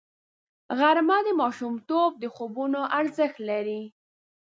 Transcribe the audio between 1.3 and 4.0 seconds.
ماشومتوب د خوبونو ارزښت لري